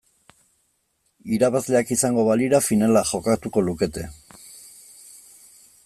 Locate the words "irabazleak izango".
1.37-2.23